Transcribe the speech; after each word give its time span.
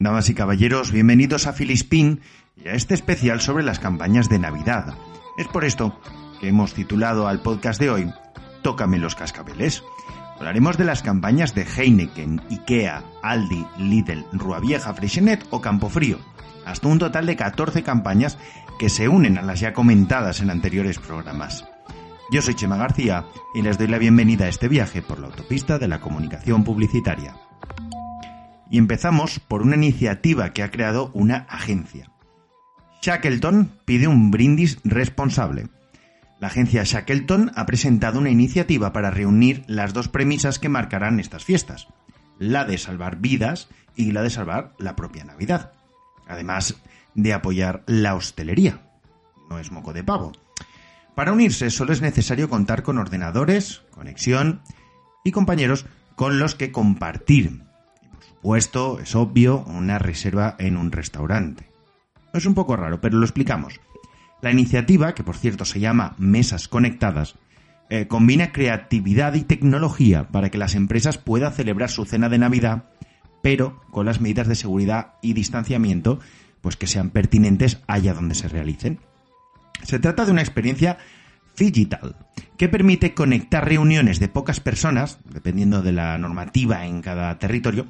Damas 0.00 0.28
y 0.30 0.34
caballeros, 0.34 0.92
bienvenidos 0.92 1.48
a 1.48 1.52
Filispín 1.52 2.20
y 2.54 2.68
a 2.68 2.74
este 2.74 2.94
especial 2.94 3.40
sobre 3.40 3.64
las 3.64 3.80
campañas 3.80 4.28
de 4.28 4.38
Navidad. 4.38 4.94
Es 5.36 5.48
por 5.48 5.64
esto 5.64 5.98
que 6.40 6.46
hemos 6.46 6.72
titulado 6.72 7.26
al 7.26 7.42
podcast 7.42 7.80
de 7.80 7.90
hoy 7.90 8.12
Tócame 8.62 8.98
los 8.98 9.16
cascabeles. 9.16 9.82
Hablaremos 10.36 10.78
de 10.78 10.84
las 10.84 11.02
campañas 11.02 11.52
de 11.56 11.64
Heineken, 11.64 12.40
Ikea, 12.48 13.02
Aldi, 13.24 13.66
Lidl, 13.78 14.24
Ruavieja, 14.32 14.94
Freixenet 14.94 15.44
o 15.50 15.60
Campofrío. 15.60 16.18
Hasta 16.64 16.86
un 16.86 17.00
total 17.00 17.26
de 17.26 17.34
14 17.34 17.82
campañas 17.82 18.38
que 18.78 18.90
se 18.90 19.08
unen 19.08 19.36
a 19.36 19.42
las 19.42 19.58
ya 19.58 19.72
comentadas 19.72 20.38
en 20.40 20.50
anteriores 20.50 21.00
programas. 21.00 21.64
Yo 22.30 22.40
soy 22.40 22.54
Chema 22.54 22.76
García 22.76 23.24
y 23.52 23.62
les 23.62 23.78
doy 23.78 23.88
la 23.88 23.98
bienvenida 23.98 24.44
a 24.44 24.48
este 24.48 24.68
viaje 24.68 25.02
por 25.02 25.18
la 25.18 25.26
autopista 25.26 25.76
de 25.76 25.88
la 25.88 26.00
comunicación 26.00 26.62
publicitaria. 26.62 27.34
Y 28.70 28.78
empezamos 28.78 29.40
por 29.40 29.62
una 29.62 29.76
iniciativa 29.76 30.52
que 30.52 30.62
ha 30.62 30.70
creado 30.70 31.10
una 31.14 31.46
agencia. 31.48 32.10
Shackleton 33.00 33.70
pide 33.84 34.08
un 34.08 34.30
brindis 34.30 34.78
responsable. 34.84 35.68
La 36.40 36.48
agencia 36.48 36.82
Shackleton 36.84 37.52
ha 37.54 37.66
presentado 37.66 38.18
una 38.18 38.30
iniciativa 38.30 38.92
para 38.92 39.10
reunir 39.10 39.64
las 39.66 39.92
dos 39.92 40.08
premisas 40.08 40.58
que 40.58 40.68
marcarán 40.68 41.18
estas 41.20 41.44
fiestas, 41.44 41.88
la 42.38 42.64
de 42.64 42.78
salvar 42.78 43.16
vidas 43.16 43.68
y 43.96 44.12
la 44.12 44.22
de 44.22 44.30
salvar 44.30 44.74
la 44.78 44.94
propia 44.94 45.24
Navidad, 45.24 45.72
además 46.28 46.76
de 47.14 47.32
apoyar 47.32 47.82
la 47.86 48.14
hostelería. 48.14 48.80
No 49.50 49.58
es 49.58 49.72
moco 49.72 49.92
de 49.92 50.04
pavo. 50.04 50.32
Para 51.14 51.32
unirse 51.32 51.70
solo 51.70 51.92
es 51.92 52.00
necesario 52.00 52.48
contar 52.48 52.84
con 52.84 52.98
ordenadores, 52.98 53.82
conexión 53.90 54.62
y 55.24 55.32
compañeros 55.32 55.86
con 56.14 56.38
los 56.38 56.54
que 56.54 56.70
compartir 56.70 57.62
puesto, 58.42 59.00
es 59.00 59.14
obvio, 59.14 59.64
una 59.64 59.98
reserva 59.98 60.56
en 60.58 60.76
un 60.76 60.92
restaurante. 60.92 61.68
Es 62.32 62.46
un 62.46 62.54
poco 62.54 62.76
raro, 62.76 63.00
pero 63.00 63.18
lo 63.18 63.24
explicamos. 63.24 63.80
La 64.40 64.52
iniciativa, 64.52 65.14
que 65.14 65.24
por 65.24 65.36
cierto 65.36 65.64
se 65.64 65.80
llama 65.80 66.14
Mesas 66.18 66.68
Conectadas, 66.68 67.34
eh, 67.90 68.06
combina 68.06 68.52
creatividad 68.52 69.34
y 69.34 69.42
tecnología 69.42 70.28
para 70.28 70.50
que 70.50 70.58
las 70.58 70.74
empresas 70.74 71.18
puedan 71.18 71.52
celebrar 71.52 71.90
su 71.90 72.04
cena 72.04 72.28
de 72.28 72.38
Navidad, 72.38 72.84
pero 73.42 73.80
con 73.90 74.06
las 74.06 74.20
medidas 74.20 74.46
de 74.46 74.54
seguridad 74.54 75.14
y 75.22 75.32
distanciamiento, 75.32 76.20
pues 76.60 76.76
que 76.76 76.86
sean 76.86 77.10
pertinentes 77.10 77.80
allá 77.86 78.14
donde 78.14 78.34
se 78.34 78.48
realicen. 78.48 79.00
Se 79.82 79.98
trata 79.98 80.26
de 80.26 80.32
una 80.32 80.42
experiencia 80.42 80.98
digital 81.56 82.16
que 82.56 82.68
permite 82.68 83.14
conectar 83.14 83.66
reuniones 83.66 84.20
de 84.20 84.28
pocas 84.28 84.60
personas, 84.60 85.18
dependiendo 85.24 85.82
de 85.82 85.92
la 85.92 86.18
normativa 86.18 86.86
en 86.86 87.00
cada 87.00 87.38
territorio, 87.38 87.86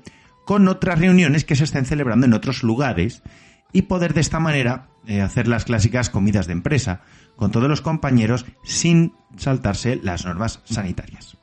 con 0.48 0.66
otras 0.66 0.98
reuniones 0.98 1.44
que 1.44 1.56
se 1.56 1.64
estén 1.64 1.84
celebrando 1.84 2.24
en 2.24 2.32
otros 2.32 2.62
lugares 2.62 3.22
y 3.70 3.82
poder 3.82 4.14
de 4.14 4.22
esta 4.22 4.40
manera 4.40 4.88
eh, 5.06 5.20
hacer 5.20 5.46
las 5.46 5.66
clásicas 5.66 6.08
comidas 6.08 6.46
de 6.46 6.54
empresa 6.54 7.02
con 7.36 7.50
todos 7.50 7.68
los 7.68 7.82
compañeros 7.82 8.46
sin 8.64 9.12
saltarse 9.36 10.00
las 10.02 10.24
normas 10.24 10.60
sanitarias. 10.64 11.36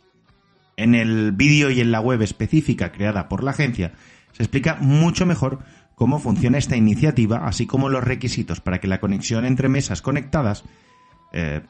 En 0.76 0.96
el 0.96 1.34
vídeo 1.34 1.70
y 1.70 1.82
en 1.82 1.92
la 1.92 2.00
web 2.00 2.24
específica 2.24 2.92
creada 2.92 3.30
por 3.30 3.44
la 3.44 3.52
agencia 3.52 3.94
se 4.32 4.42
explica 4.42 4.78
mucho 4.82 5.28
mejor 5.28 5.60
cómo 5.94 6.18
funciona 6.18 6.58
esta 6.58 6.76
iniciativa, 6.76 7.46
así 7.46 7.68
como 7.68 7.90
los 7.90 8.04
requisitos 8.04 8.60
para 8.60 8.80
que 8.80 8.88
la 8.88 9.00
conexión 9.00 9.46
entre 9.46 9.70
mesas 9.70 10.02
conectadas 10.02 10.64
eh, 11.32 11.62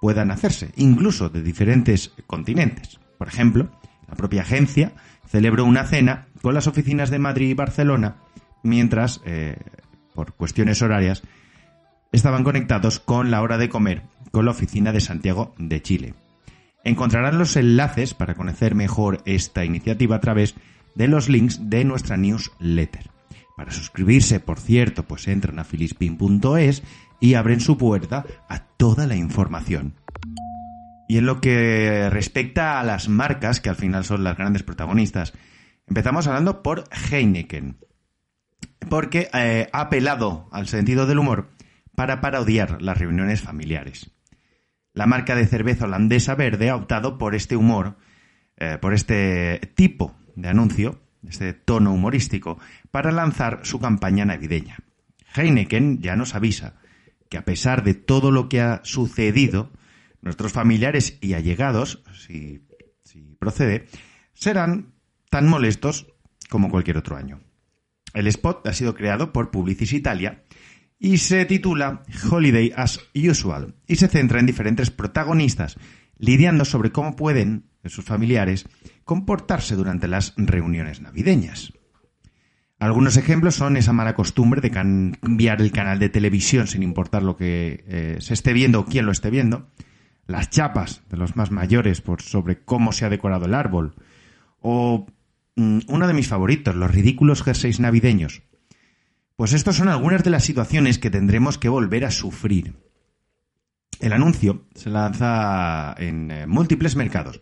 puedan 0.00 0.30
hacerse, 0.30 0.72
incluso 0.76 1.28
de 1.28 1.42
diferentes 1.42 2.12
continentes. 2.26 2.98
Por 3.18 3.28
ejemplo, 3.28 3.68
la 4.08 4.14
propia 4.14 4.42
agencia 4.42 4.92
celebró 5.26 5.64
una 5.64 5.84
cena 5.84 6.26
con 6.42 6.54
las 6.54 6.66
oficinas 6.66 7.10
de 7.10 7.18
Madrid 7.18 7.50
y 7.50 7.54
Barcelona, 7.54 8.16
mientras, 8.62 9.20
eh, 9.24 9.56
por 10.14 10.32
cuestiones 10.34 10.82
horarias, 10.82 11.22
estaban 12.12 12.44
conectados 12.44 13.00
con 13.00 13.30
la 13.30 13.42
hora 13.42 13.58
de 13.58 13.68
comer 13.68 14.02
con 14.30 14.44
la 14.44 14.50
oficina 14.50 14.92
de 14.92 15.00
Santiago 15.00 15.54
de 15.58 15.82
Chile. 15.82 16.14
Encontrarán 16.84 17.38
los 17.38 17.56
enlaces 17.56 18.14
para 18.14 18.34
conocer 18.34 18.74
mejor 18.74 19.20
esta 19.24 19.64
iniciativa 19.64 20.16
a 20.16 20.20
través 20.20 20.54
de 20.94 21.08
los 21.08 21.28
links 21.28 21.68
de 21.68 21.84
nuestra 21.84 22.16
newsletter. 22.16 23.10
Para 23.56 23.72
suscribirse, 23.72 24.40
por 24.40 24.60
cierto, 24.60 25.02
pues 25.02 25.26
entran 25.28 25.58
a 25.58 25.64
filispin.es 25.64 26.82
y 27.20 27.34
abren 27.34 27.60
su 27.60 27.76
puerta 27.76 28.24
a 28.48 28.60
toda 28.60 29.06
la 29.06 29.16
información. 29.16 29.94
Y 31.08 31.16
en 31.16 31.26
lo 31.26 31.40
que 31.40 32.08
respecta 32.10 32.78
a 32.78 32.84
las 32.84 33.08
marcas, 33.08 33.60
que 33.60 33.70
al 33.70 33.76
final 33.76 34.04
son 34.04 34.22
las 34.22 34.36
grandes 34.36 34.62
protagonistas, 34.62 35.32
empezamos 35.86 36.26
hablando 36.26 36.62
por 36.62 36.84
Heineken, 37.10 37.78
porque 38.90 39.30
eh, 39.32 39.68
ha 39.72 39.80
apelado 39.80 40.48
al 40.52 40.68
sentido 40.68 41.06
del 41.06 41.18
humor 41.18 41.48
para 41.96 42.20
parodiar 42.20 42.82
las 42.82 42.98
reuniones 42.98 43.40
familiares. 43.40 44.10
La 44.92 45.06
marca 45.06 45.34
de 45.34 45.46
cerveza 45.46 45.86
holandesa 45.86 46.34
verde 46.34 46.68
ha 46.68 46.76
optado 46.76 47.16
por 47.16 47.34
este 47.34 47.56
humor, 47.56 47.96
eh, 48.58 48.76
por 48.78 48.92
este 48.92 49.60
tipo 49.74 50.14
de 50.36 50.48
anuncio, 50.50 51.00
este 51.26 51.54
tono 51.54 51.92
humorístico, 51.92 52.58
para 52.90 53.12
lanzar 53.12 53.60
su 53.62 53.80
campaña 53.80 54.26
navideña. 54.26 54.76
Heineken 55.34 56.02
ya 56.02 56.16
nos 56.16 56.34
avisa 56.34 56.74
que 57.30 57.38
a 57.38 57.44
pesar 57.44 57.82
de 57.82 57.94
todo 57.94 58.30
lo 58.30 58.48
que 58.48 58.60
ha 58.60 58.80
sucedido, 58.84 59.70
nuestros 60.20 60.52
familiares 60.52 61.18
y 61.20 61.34
allegados, 61.34 62.02
si, 62.12 62.64
procede, 63.38 63.86
serán 64.34 64.94
tan 65.30 65.48
molestos 65.48 66.06
como 66.48 66.70
cualquier 66.70 66.96
otro 66.96 67.16
año. 67.16 67.40
El 68.14 68.26
spot 68.26 68.66
ha 68.66 68.72
sido 68.72 68.94
creado 68.94 69.32
por 69.32 69.50
Publicis 69.50 69.92
Italia 69.92 70.44
y 70.98 71.18
se 71.18 71.44
titula 71.44 72.02
Holiday 72.30 72.72
as 72.74 73.00
Usual 73.14 73.74
y 73.86 73.96
se 73.96 74.08
centra 74.08 74.40
en 74.40 74.46
diferentes 74.46 74.90
protagonistas 74.90 75.76
lidiando 76.18 76.64
sobre 76.64 76.90
cómo 76.90 77.14
pueden 77.14 77.70
sus 77.84 78.04
familiares 78.04 78.66
comportarse 79.04 79.76
durante 79.76 80.08
las 80.08 80.34
reuniones 80.36 81.00
navideñas. 81.00 81.72
Algunos 82.80 83.16
ejemplos 83.16 83.56
son 83.56 83.76
esa 83.76 83.92
mala 83.92 84.14
costumbre 84.14 84.60
de 84.60 84.70
cambiar 84.70 85.60
el 85.60 85.72
canal 85.72 85.98
de 85.98 86.08
televisión 86.08 86.68
sin 86.68 86.82
importar 86.82 87.24
lo 87.24 87.36
que 87.36 87.84
eh, 87.88 88.16
se 88.20 88.34
esté 88.34 88.52
viendo 88.52 88.80
o 88.80 88.84
quién 88.84 89.04
lo 89.04 89.12
esté 89.12 89.30
viendo, 89.30 89.68
las 90.28 90.50
chapas 90.50 91.02
de 91.08 91.16
los 91.16 91.34
más 91.34 91.50
mayores 91.50 92.00
por 92.00 92.22
sobre 92.22 92.62
cómo 92.62 92.92
se 92.92 93.04
ha 93.04 93.08
decorado 93.08 93.46
el 93.46 93.54
árbol, 93.54 93.94
o 94.60 95.06
mm, 95.56 95.80
uno 95.88 96.06
de 96.06 96.12
mis 96.14 96.28
favoritos, 96.28 96.76
los 96.76 96.90
ridículos 96.90 97.42
jerseys 97.42 97.80
navideños. 97.80 98.42
Pues 99.34 99.52
estas 99.54 99.76
son 99.76 99.88
algunas 99.88 100.22
de 100.22 100.30
las 100.30 100.44
situaciones 100.44 100.98
que 100.98 101.10
tendremos 101.10 101.58
que 101.58 101.70
volver 101.70 102.04
a 102.04 102.10
sufrir. 102.10 102.76
El 104.00 104.12
anuncio 104.12 104.66
se 104.74 104.90
lanza 104.90 105.94
en 105.98 106.30
eh, 106.30 106.46
múltiples 106.46 106.94
mercados, 106.94 107.40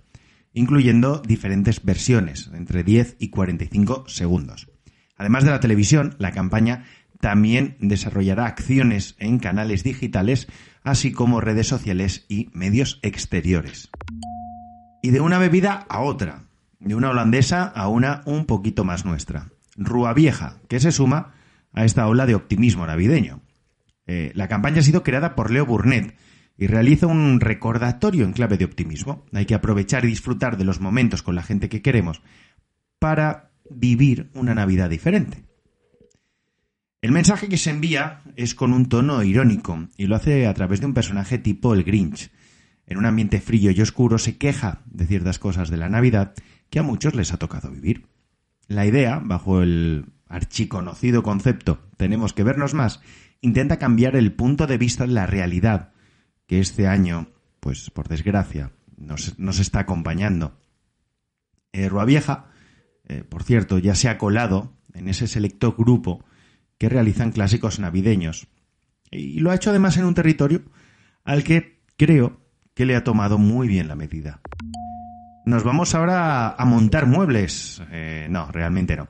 incluyendo 0.52 1.20
diferentes 1.20 1.84
versiones, 1.84 2.50
entre 2.54 2.84
10 2.84 3.16
y 3.18 3.30
45 3.30 4.04
segundos. 4.06 4.70
Además 5.16 5.44
de 5.44 5.50
la 5.50 5.60
televisión, 5.60 6.14
la 6.18 6.30
campaña 6.30 6.84
también 7.20 7.76
desarrollará 7.80 8.46
acciones 8.46 9.16
en 9.18 9.38
canales 9.38 9.82
digitales 9.84 10.48
así 10.86 11.12
como 11.12 11.40
redes 11.40 11.66
sociales 11.66 12.24
y 12.28 12.48
medios 12.52 13.00
exteriores. 13.02 13.90
Y 15.02 15.10
de 15.10 15.20
una 15.20 15.38
bebida 15.38 15.84
a 15.88 16.00
otra, 16.00 16.44
de 16.78 16.94
una 16.94 17.10
holandesa 17.10 17.64
a 17.64 17.88
una 17.88 18.22
un 18.24 18.46
poquito 18.46 18.84
más 18.84 19.04
nuestra. 19.04 19.48
Rúa 19.76 20.14
Vieja, 20.14 20.58
que 20.68 20.78
se 20.80 20.92
suma 20.92 21.34
a 21.72 21.84
esta 21.84 22.06
ola 22.06 22.24
de 22.24 22.36
optimismo 22.36 22.86
navideño. 22.86 23.42
Eh, 24.06 24.30
la 24.34 24.48
campaña 24.48 24.78
ha 24.78 24.82
sido 24.82 25.02
creada 25.02 25.34
por 25.34 25.50
Leo 25.50 25.66
Burnett 25.66 26.16
y 26.56 26.68
realiza 26.68 27.08
un 27.08 27.40
recordatorio 27.40 28.24
en 28.24 28.32
clave 28.32 28.56
de 28.56 28.64
optimismo. 28.64 29.26
Hay 29.32 29.44
que 29.44 29.54
aprovechar 29.54 30.04
y 30.04 30.08
disfrutar 30.08 30.56
de 30.56 30.64
los 30.64 30.80
momentos 30.80 31.22
con 31.22 31.34
la 31.34 31.42
gente 31.42 31.68
que 31.68 31.82
queremos 31.82 32.22
para 33.00 33.50
vivir 33.68 34.30
una 34.34 34.54
Navidad 34.54 34.88
diferente. 34.88 35.44
El 37.06 37.12
mensaje 37.12 37.48
que 37.48 37.56
se 37.56 37.70
envía 37.70 38.20
es 38.34 38.56
con 38.56 38.72
un 38.72 38.88
tono 38.88 39.22
irónico 39.22 39.86
y 39.96 40.08
lo 40.08 40.16
hace 40.16 40.48
a 40.48 40.54
través 40.54 40.80
de 40.80 40.86
un 40.86 40.92
personaje 40.92 41.38
tipo 41.38 41.72
el 41.72 41.84
Grinch. 41.84 42.32
En 42.84 42.98
un 42.98 43.06
ambiente 43.06 43.40
frío 43.40 43.70
y 43.70 43.80
oscuro 43.80 44.18
se 44.18 44.38
queja 44.38 44.80
de 44.86 45.06
ciertas 45.06 45.38
cosas 45.38 45.70
de 45.70 45.76
la 45.76 45.88
Navidad 45.88 46.34
que 46.68 46.80
a 46.80 46.82
muchos 46.82 47.14
les 47.14 47.32
ha 47.32 47.36
tocado 47.36 47.70
vivir. 47.70 48.08
La 48.66 48.86
idea, 48.86 49.20
bajo 49.22 49.62
el 49.62 50.06
archiconocido 50.26 51.22
concepto 51.22 51.78
tenemos 51.96 52.32
que 52.32 52.42
vernos 52.42 52.74
más, 52.74 53.00
intenta 53.40 53.78
cambiar 53.78 54.16
el 54.16 54.32
punto 54.32 54.66
de 54.66 54.76
vista 54.76 55.06
de 55.06 55.12
la 55.12 55.26
realidad 55.26 55.92
que 56.48 56.58
este 56.58 56.88
año, 56.88 57.28
pues 57.60 57.88
por 57.90 58.08
desgracia, 58.08 58.72
nos, 58.96 59.60
está 59.60 59.78
acompañando. 59.78 60.58
Eh, 61.70 61.88
Rua 61.88 62.04
Vieja, 62.04 62.46
eh, 63.06 63.22
por 63.22 63.44
cierto, 63.44 63.78
ya 63.78 63.94
se 63.94 64.08
ha 64.08 64.18
colado 64.18 64.72
en 64.92 65.06
ese 65.06 65.28
selecto 65.28 65.76
grupo 65.78 66.24
que 66.78 66.88
realizan 66.88 67.32
clásicos 67.32 67.78
navideños. 67.78 68.48
Y 69.10 69.40
lo 69.40 69.50
ha 69.50 69.54
hecho 69.54 69.70
además 69.70 69.96
en 69.96 70.04
un 70.04 70.14
territorio 70.14 70.62
al 71.24 71.44
que 71.44 71.80
creo 71.96 72.40
que 72.74 72.86
le 72.86 72.96
ha 72.96 73.04
tomado 73.04 73.38
muy 73.38 73.68
bien 73.68 73.88
la 73.88 73.96
medida. 73.96 74.40
Nos 75.46 75.62
vamos 75.62 75.94
ahora 75.94 76.50
a 76.50 76.64
montar 76.64 77.06
muebles. 77.06 77.80
Eh, 77.90 78.26
no, 78.28 78.50
realmente 78.50 78.96
no. 78.96 79.08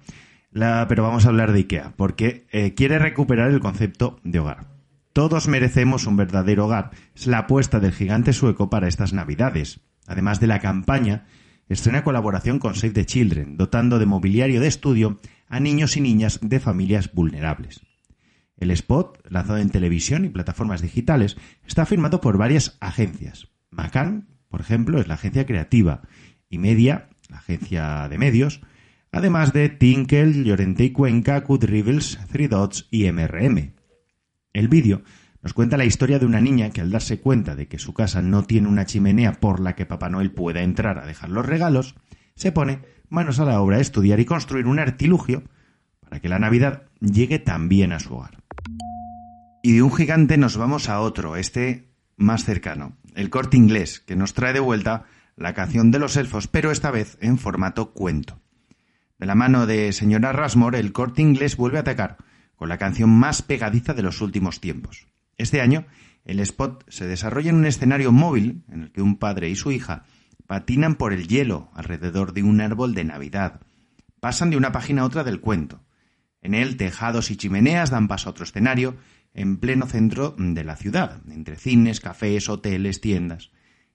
pero 0.53 1.03
vamos 1.03 1.25
a 1.25 1.31
hablar 1.31 1.53
de 1.53 1.61
IKEA, 1.61 1.95
porque 1.97 2.47
eh, 2.51 2.75
quiere 2.75 2.99
recuperar 2.99 3.51
el 3.51 3.61
concepto 3.61 4.21
de 4.23 4.39
hogar. 4.39 4.77
Todos 5.13 5.49
merecemos 5.49 6.07
un 6.07 6.17
verdadero 6.17 6.67
hogar. 6.67 6.91
Es 7.15 7.27
la 7.27 7.39
apuesta 7.39 7.81
del 7.81 7.93
gigante 7.93 8.35
sueco 8.35 8.69
para 8.69 8.87
estas 8.87 9.15
Navidades. 9.15 9.81
Además 10.07 10.39
de 10.39 10.47
la 10.47 10.61
campaña, 10.61 11.25
estrena 11.71 12.05
colaboración 12.05 12.59
con 12.59 12.75
Save 12.75 12.93
the 12.93 13.07
Children, 13.07 13.57
dotando 13.57 13.99
de 13.99 14.05
mobiliario 14.05 14.61
de 14.61 14.69
estudio 14.69 15.19
a 15.49 15.61
niños 15.61 15.97
y 15.97 16.01
niñas 16.01 16.41
de 16.43 16.61
familias 16.61 17.13
vulnerables. 17.13 17.81
El 18.57 18.71
spot, 18.71 19.23
lanzado 19.29 19.59
en 19.59 19.71
televisión 19.71 20.25
y 20.25 20.31
plataformas 20.31 20.81
digitales, 20.81 21.37
está 21.67 21.85
firmado 21.85 22.21
por 22.21 22.39
varias 22.39 22.79
agencias. 22.81 23.49
Macan, 23.71 24.29
por 24.49 24.61
ejemplo, 24.61 25.01
es 25.01 25.09
la 25.09 25.15
agencia 25.15 25.45
creativa, 25.45 26.03
y 26.49 26.59
Media, 26.59 27.09
la 27.29 27.39
agencia 27.39 28.09
de 28.09 28.19
medios, 28.19 28.61
además 29.13 29.53
de 29.53 29.69
Tinkel, 29.69 30.45
Llorente 30.45 30.85
y 30.85 30.93
Cuenca, 30.93 31.43
Cut 31.43 31.65
Rivals, 31.65 32.19
Three 32.31 32.49
Dots 32.49 32.89
y 32.91 33.11
MRM. 33.11 33.73
El 34.53 34.69
vídeo 34.69 35.03
nos 35.43 35.53
cuenta 35.53 35.77
la 35.77 35.85
historia 35.85 36.19
de 36.19 36.27
una 36.27 36.41
niña 36.41 36.71
que 36.71 36.81
al 36.81 36.91
darse 36.91 37.21
cuenta 37.21 37.55
de 37.55 37.69
que 37.69 37.79
su 37.79 37.95
casa 37.95 38.23
no 38.23 38.45
tiene 38.45 38.69
una 38.69 38.87
chimenea 38.87 39.33
por 39.33 39.61
la 39.61 39.75
que 39.75 39.87
Papá 39.87 40.09
Noel 40.09 40.33
pueda 40.33 40.63
entrar 40.63 40.99
a 40.99 41.07
dejar 41.07 41.31
los 41.31 41.47
regalos, 41.47 41.95
se 42.35 42.53
pone 42.53 42.81
manos 43.09 43.41
a 43.41 43.45
la 43.45 43.61
obra 43.61 43.81
estudiar 43.81 44.21
y 44.21 44.25
construir 44.25 44.67
un 44.67 44.79
artilugio 44.79 45.43
para 46.01 46.21
que 46.21 46.29
la 46.29 46.39
Navidad 46.39 46.85
llegue 47.01 47.39
también 47.39 47.93
a 47.93 48.01
su 48.01 48.15
hogar. 48.15 48.43
Y 49.63 49.73
de 49.73 49.83
un 49.83 49.93
gigante 49.93 50.37
nos 50.37 50.57
vamos 50.57 50.89
a 50.89 51.01
otro, 51.01 51.37
este 51.37 51.89
más 52.17 52.45
cercano, 52.45 52.97
el 53.15 53.31
corte 53.31 53.57
inglés, 53.57 54.01
que 54.01 54.17
nos 54.17 54.33
trae 54.33 54.53
de 54.53 54.61
vuelta 54.61 55.07
la 55.37 55.55
canción 55.55 55.91
de 55.91 55.99
los 55.99 56.17
elfos, 56.17 56.47
pero 56.47 56.71
esta 56.71 56.91
vez 56.91 57.19
en 57.21 57.39
formato 57.39 57.93
cuento. 57.93 58.41
De 59.19 59.27
la 59.27 59.35
mano 59.35 59.67
de 59.67 59.93
señora 59.93 60.33
Rasmore, 60.33 60.79
el 60.79 60.93
corte 60.93 61.23
inglés 61.23 61.57
vuelve 61.57 61.79
a 61.79 61.83
atacar 61.83 62.19
con 62.55 62.69
la 62.69 62.79
canción 62.79 63.11
más 63.11 63.43
pegadiza 63.43 63.95
de 63.95 64.03
los 64.03 64.21
últimos 64.21 64.61
tiempos. 64.61 65.07
Este 65.37 65.61
año, 65.61 65.87
el 66.25 66.41
spot 66.41 66.85
se 66.89 67.07
desarrolla 67.07 67.51
en 67.51 67.57
un 67.57 67.67
escenario 67.67 68.13
móvil 68.13 68.65
en 68.71 68.85
el 68.85 68.93
que 68.93 69.03
un 69.03 69.17
padre 69.17 69.49
y 69.49 69.57
su 69.57 69.73
hija 69.73 70.05
patinan 70.47 70.95
por 70.95 71.13
el 71.13 71.29
hielo 71.29 71.71
alrededor 71.75 72.33
de 72.33 72.43
un 72.43 72.61
árbol 72.61 72.95
de 72.95 73.05
Navidad. 73.05 73.61
Pasan 74.21 74.51
de 74.51 74.57
una 74.57 74.73
página 74.73 75.03
a 75.03 75.05
otra 75.05 75.25
del 75.25 75.41
cuento. 75.41 75.85
En 76.41 76.55
él, 76.55 76.77
tejados 76.77 77.31
y 77.31 77.37
chimeneas 77.37 77.91
dan 77.91 78.09
paso 78.09 78.29
a 78.29 78.31
otro 78.31 78.45
escenario 78.45 78.97
en 79.35 79.59
pleno 79.59 79.87
centro 79.87 80.35
de 80.39 80.65
la 80.65 80.77
ciudad, 80.77 81.21
entre 81.29 81.57
cines, 81.57 82.01
cafés, 82.01 82.49
hoteles, 82.49 83.01
tiendas, 83.01 83.51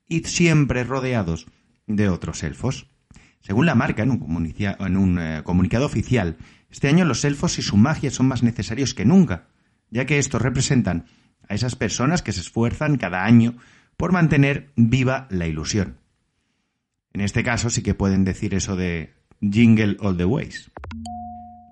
y 0.08 0.24
siempre 0.24 0.84
rodeados 0.84 1.48
de 1.88 2.10
otros 2.10 2.44
elfos. 2.44 2.88
Según 3.40 3.66
la 3.66 3.74
marca, 3.74 4.04
en 4.04 4.12
un, 4.12 5.20
eh, 5.20 5.42
comunicado 5.44 5.86
oficial, 5.86 6.38
este 6.70 6.90
año 6.90 7.06
los 7.06 7.26
elfos 7.26 7.58
y 7.58 7.64
su 7.64 7.76
magia 7.76 8.12
son 8.12 8.28
más 8.28 8.44
necesarios 8.44 8.94
que 8.94 9.06
nunca, 9.06 9.48
ya 9.90 10.06
que 10.06 10.20
estos 10.20 10.42
representan 10.42 11.06
a 11.48 11.56
esas 11.56 11.76
personas 11.76 12.22
que 12.22 12.34
se 12.34 12.42
esfuerzan 12.42 12.98
cada 12.98 13.26
año 13.26 13.56
por 13.98 14.12
mantener 14.12 14.72
viva 14.76 15.28
la 15.32 15.48
ilusión. 15.48 16.01
En 17.14 17.22
este 17.22 17.44
caso 17.44 17.70
sí 17.70 17.82
que 17.82 17.94
pueden 17.94 18.24
decir 18.24 18.54
eso 18.54 18.76
de 18.76 19.14
Jingle 19.42 19.98
All 20.00 20.18
the 20.18 20.26
Ways. 20.26 20.72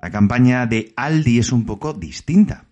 La 0.02 0.12
campaña 0.12 0.66
de 0.66 0.94
Aldi 0.96 1.40
es 1.40 1.52
un 1.52 1.66
poco 1.66 1.94
distinta. 1.94 2.66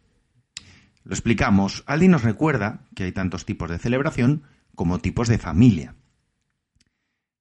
Lo 1.04 1.14
explicamos. 1.14 1.84
Aldi 1.88 2.08
nos 2.08 2.24
recuerda 2.24 2.81
que 2.96 3.04
hay 3.04 3.12
tantos 3.12 3.46
tipos 3.46 3.69
de 3.69 3.80
celebración 3.80 4.44
como 4.75 5.00
tipos 5.00 5.28
de 5.28 5.38
familia. 5.38 5.96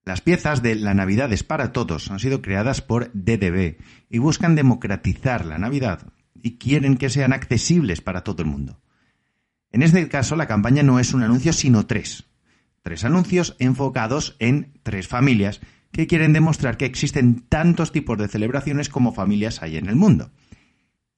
Las 0.05 0.20
piezas 0.20 0.62
de 0.62 0.76
La 0.76 0.94
Navidad 0.94 1.32
es 1.32 1.43
para 1.43 1.72
todos 1.72 2.12
han 2.12 2.20
sido 2.20 2.40
creadas 2.40 2.81
por 2.81 3.11
DDB 3.12 3.76
y 4.08 4.19
buscan 4.19 4.55
democratizar 4.55 5.44
la 5.44 5.58
Navidad 5.58 6.12
y 6.40 6.58
quieren 6.58 6.96
que 6.96 7.11
sean 7.11 7.32
accesibles 7.32 8.00
para 8.00 8.22
todo 8.22 8.43
el 8.43 8.49
mundo. 8.49 8.81
En 9.72 9.82
este 9.82 10.08
caso, 10.08 10.37
la 10.37 10.46
campaña 10.46 10.84
no 10.84 11.00
es 11.00 11.12
un 11.12 11.25
anuncio, 11.25 11.52
sino 11.52 11.87
tres. 11.87 12.25
Tres 12.86 13.04
anuncios 13.04 13.56
enfocados 13.58 14.36
en 14.38 14.78
tres 14.84 15.08
familias 15.08 15.60
que 15.90 16.06
quieren 16.06 16.32
demostrar 16.32 16.76
que 16.76 16.84
existen 16.84 17.40
tantos 17.40 17.90
tipos 17.90 18.16
de 18.16 18.28
celebraciones 18.28 18.88
como 18.88 19.12
familias 19.12 19.60
hay 19.60 19.76
en 19.76 19.88
el 19.88 19.96
mundo. 19.96 20.30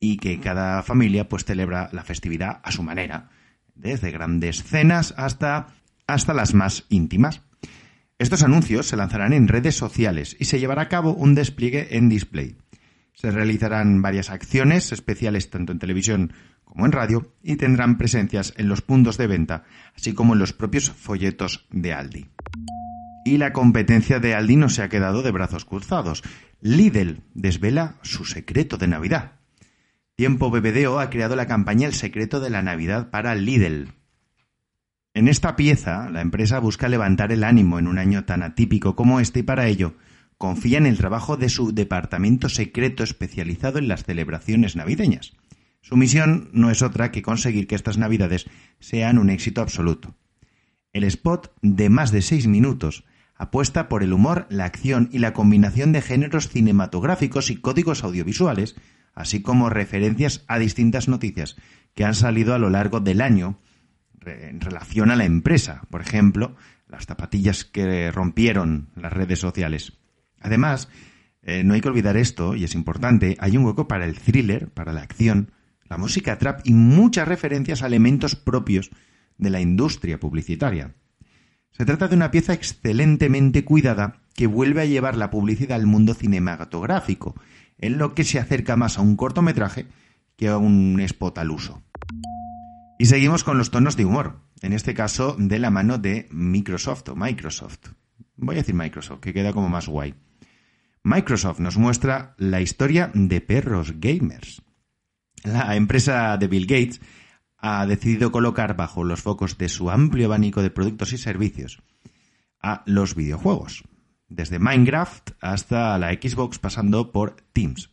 Y 0.01 0.17
que 0.17 0.41
cada 0.41 0.83
familia 0.83 1.29
pues 1.29 1.45
celebra 1.45 1.91
la 1.93 2.05
festividad 2.05 2.63
a 2.65 2.73
su 2.73 2.83
manera, 2.83 3.29
desde 3.75 4.11
grandes 4.11 4.65
cenas 4.65 5.13
hasta, 5.19 5.67
hasta 6.07 6.33
las 6.33 6.55
más 6.55 6.87
íntimas. 6.89 7.43
Estos 8.19 8.43
anuncios 8.43 8.87
se 8.87 8.97
lanzarán 8.97 9.35
en 9.35 9.47
redes 9.47 9.77
sociales 9.77 10.39
y 10.41 10.47
se 10.47 10.61
llevará 10.61 10.81
a 10.81 10.89
cabo 10.89 11.13
un 11.13 11.35
despliegue 11.35 11.99
en 11.99 12.09
display. 12.09 12.57
Se 13.13 13.31
realizarán 13.31 14.01
varias 14.01 14.31
acciones 14.31 14.91
especiales 14.91 15.51
tanto 15.51 15.73
en 15.73 15.81
televisión 15.81 16.33
como 16.69 16.87
en 16.87 16.93
radio 16.93 17.33
y 17.43 17.57
tendrán 17.57 17.97
presencias 17.97 18.53
en 18.57 18.69
los 18.69 18.83
puntos 18.83 19.17
de 19.17 19.27
venta, 19.27 19.65
así 19.97 20.13
como 20.13 20.35
en 20.35 20.39
los 20.39 20.53
propios 20.53 20.91
folletos 20.91 21.67
de 21.71 21.95
Aldi. 21.95 22.27
Y 23.25 23.39
la 23.39 23.53
competencia 23.53 24.21
de 24.21 24.35
Aldi 24.35 24.57
no 24.57 24.69
se 24.69 24.83
ha 24.83 24.89
quedado 24.89 25.23
de 25.23 25.31
brazos 25.31 25.65
cruzados. 25.65 26.23
Lidl 26.61 27.23
desvela 27.35 27.97
su 28.03 28.25
secreto 28.25 28.77
de 28.77 28.89
Navidad. 28.89 29.33
Tiempo 30.15 30.51
BBDO 30.51 31.01
ha 31.01 31.11
creado 31.11 31.37
la 31.37 31.47
campaña 31.47 31.87
El 31.87 31.95
secreto 31.95 32.41
de 32.41 32.51
la 32.51 32.63
Navidad 32.63 33.11
para 33.11 33.35
Lidl. 33.35 33.93
En 35.15 35.27
esta 35.27 35.57
pieza, 35.57 36.11
la 36.11 36.21
empresa 36.21 36.59
busca 36.59 36.89
levantar 36.89 37.33
el 37.33 37.45
ánimo 37.45 37.79
en 37.79 37.89
un 37.89 37.99
año 37.99 38.25
tan 38.25 38.43
atípico 38.43 38.95
como 38.95 39.21
este 39.21 39.41
y 39.41 39.43
para 39.43 39.67
ello 39.67 39.95
confía 40.37 40.79
en 40.79 40.87
el 40.87 40.99
trabajo 40.99 41.37
de 41.37 41.49
su 41.49 41.75
departamento 41.75 42.49
secreto 42.49 43.03
especializado 43.03 43.79
en 43.79 43.89
las 43.89 44.05
celebraciones 44.05 44.77
navideñas. 44.77 45.33
Su 45.89 45.97
misión 45.97 46.51
no 46.53 46.71
es 46.71 46.83
otra 46.83 47.11
que 47.11 47.23
conseguir 47.23 47.67
que 47.67 47.75
estas 47.75 47.97
Navidades 47.97 48.45
sean 48.79 49.17
un 49.17 49.31
éxito 49.31 49.63
absoluto. 49.63 50.15
El 50.93 51.03
spot, 51.05 51.51
de 51.63 51.89
más 51.89 52.13
de 52.13 52.21
seis 52.21 52.47
minutos, 52.47 53.07
apuesta 53.35 53.89
por 53.89 54.03
el 54.03 54.13
humor, 54.13 54.47
la 54.51 54.67
acción 54.67 55.09
y 55.13 55.19
la 55.19 55.33
combinación 55.33 55.93
de 55.93 56.03
géneros 56.03 56.51
cinematográficos 56.51 57.51
y 57.51 57.57
códigos 57.57 58.05
audiovisuales, 58.05 58.77
así 59.15 59.41
como 59.41 59.71
referencias 59.71 60.45
a 60.47 60.59
distintas 60.59 61.09
noticias 61.09 61.57
que 61.95 62.05
han 62.05 62.15
salido 62.15 62.55
a 62.55 62.59
lo 62.59 62.69
largo 62.69 63.01
del 63.01 63.23
año 63.23 63.59
en 64.27 64.61
relación 64.61 65.11
a 65.11 65.17
la 65.17 65.25
empresa, 65.25 65.85
por 65.89 66.03
ejemplo, 66.03 66.55
las 66.87 67.07
zapatillas 67.07 67.65
que 67.65 68.11
rompieron 68.11 68.91
las 68.95 69.15
redes 69.15 69.39
sociales. 69.39 69.95
Además, 70.39 70.91
eh, 71.41 71.65
no 71.65 71.73
hay 71.73 71.81
que 71.81 71.89
olvidar 71.89 72.19
esto, 72.19 72.57
y 72.57 72.65
es 72.65 72.75
importante, 72.75 73.39
hay 73.41 73.57
un 73.57 73.65
hueco 73.65 73.89
para 73.89 74.05
el 74.05 74.19
thriller, 74.19 74.69
para 74.69 74.93
la 74.93 75.01
acción, 75.01 75.53
la 75.89 75.99
música 75.99 76.39
trap 76.39 76.61
y 76.65 76.75
muchas 76.75 77.29
referencias 77.29 77.83
a 77.83 77.87
elementos 77.87 78.37
propios 78.37 78.91
de 79.37 79.51
la 79.51 79.61
industria 79.61 80.21
publicitaria. 80.21 80.95
Se 81.71 81.85
trata 81.85 82.09
de 82.09 82.17
una 82.17 82.31
pieza 82.31 82.53
excelentemente 82.53 83.65
cuidada 83.65 84.23
que 84.35 84.47
vuelve 84.47 84.83
a 84.83 84.87
llevar 84.87 85.17
la 85.17 85.31
publicidad 85.31 85.77
al 85.77 85.87
mundo 85.87 86.15
cinematográfico, 86.15 87.35
en 87.79 87.99
lo 87.99 88.15
que 88.15 88.25
se 88.25 88.39
acerca 88.39 88.77
más 88.77 88.99
a 88.99 89.03
un 89.03 89.17
cortometraje 89.17 89.87
que 90.37 90.49
a 90.49 90.59
un 90.59 90.99
spot 91.01 91.39
al 91.39 91.51
uso. 91.51 91.83
Y 92.99 93.07
seguimos 93.07 93.45
con 93.45 93.59
los 93.59 93.71
tonos 93.71 93.97
de 93.97 94.05
humor, 94.05 94.41
en 94.61 94.73
este 94.73 94.95
caso 94.95 95.37
de 95.39 95.59
la 95.59 95.71
mano 95.71 95.99
de 95.99 96.29
Microsoft 96.33 97.09
o 97.09 97.17
Microsoft. 97.17 97.91
Voy 98.37 98.57
a 98.57 98.59
decir 98.59 98.75
Microsoft, 98.75 99.21
que 99.21 99.33
queda 99.33 99.53
como 99.53 99.69
más 99.69 99.89
guay. 99.89 100.15
Microsoft 101.05 101.61
nos 101.61 101.77
muestra 101.77 102.35
la 102.39 102.61
historia 102.61 103.11
de 103.15 103.41
perros 103.41 103.95
gamers. 104.01 104.63
La 105.45 105.77
empresa 105.77 106.37
de 106.37 106.49
Bill 106.49 106.67
Gates 106.67 107.01
ha 107.59 107.87
decidido 107.87 108.33
colocar 108.33 108.77
bajo 108.77 109.05
los 109.05 109.23
focos 109.23 109.59
de 109.59 109.69
su 109.69 109.91
amplio 109.91 110.27
abanico 110.27 110.63
de 110.63 110.71
productos 110.71 111.13
y 111.13 111.19
servicios 111.19 111.83
a 112.61 112.83
los 112.87 113.15
videojuegos, 113.15 113.85
desde 114.29 114.59
Minecraft 114.59 115.31
hasta 115.41 115.97
la 115.99 116.13
Xbox 116.13 116.59
pasando 116.59 117.13
por 117.13 117.37
Teams. 117.53 117.91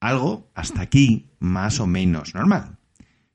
Algo 0.00 0.50
hasta 0.54 0.80
aquí 0.80 1.30
más 1.38 1.80
o 1.80 1.86
menos 1.86 2.34
normal. 2.34 2.78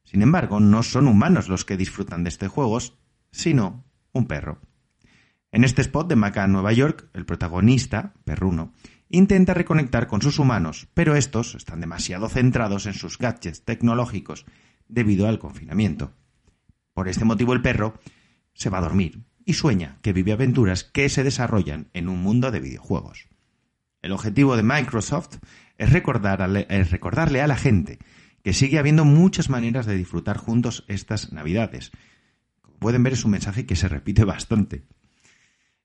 Sin 0.04 0.22
embargo, 0.22 0.60
no 0.60 0.84
son 0.84 1.08
humanos 1.08 1.50
los 1.50 1.66
que 1.66 1.78
disfrutan 1.78 2.24
de 2.24 2.30
estos 2.30 2.50
juegos, 2.50 2.98
sino 3.32 3.86
un 4.12 4.28
perro. 4.28 4.62
En 5.52 5.64
este 5.64 5.82
spot 5.82 6.08
de 6.08 6.16
Maca, 6.16 6.48
Nueva 6.48 6.74
York, 6.74 7.10
el 7.14 7.26
protagonista, 7.26 8.14
Perruno, 8.24 8.74
intenta 9.10 9.54
reconectar 9.54 10.08
con 10.08 10.22
sus 10.22 10.40
humanos, 10.40 10.88
pero 10.94 11.16
estos 11.16 11.56
están 11.56 11.82
demasiado 11.82 12.30
centrados 12.30 12.86
en 12.86 12.94
sus 12.94 13.18
gadgets 13.18 13.64
tecnológicos 13.64 14.46
debido 14.88 15.28
al 15.28 15.40
confinamiento. 15.40 16.14
Por 16.94 17.08
este 17.08 17.26
motivo 17.26 17.54
el 17.54 17.62
perro 17.62 18.00
se 18.54 18.70
va 18.70 18.80
a 18.80 18.82
dormir 18.82 19.24
y 19.46 19.54
sueña 19.54 20.00
que 20.02 20.14
vive 20.14 20.32
aventuras 20.32 20.84
que 20.84 21.08
se 21.10 21.24
desarrollan 21.24 21.90
en 21.94 22.10
un 22.10 22.22
mundo 22.22 22.52
de 22.52 22.60
videojuegos. 22.60 23.28
El 24.02 24.12
objetivo 24.12 24.56
de 24.56 24.64
Microsoft 24.64 25.38
es, 25.78 25.92
recordarle, 25.92 27.42
a 27.42 27.48
la 27.48 27.56
gente 27.56 28.00
que 28.44 28.54
sigue 28.54 28.80
habiendo 28.80 29.06
muchas 29.06 29.50
maneras 29.50 29.86
de 29.86 29.96
disfrutar 29.96 30.38
juntos 30.38 30.86
estas 30.88 31.32
Navidades. 31.34 31.92
Como 32.62 32.78
pueden 32.78 33.04
ver 33.04 33.14
es 33.14 33.26
un 33.26 33.32
mensaje 33.32 33.66
que 33.66 33.76
se 33.76 33.88
repite 33.88 34.24
bastante. 34.24 34.84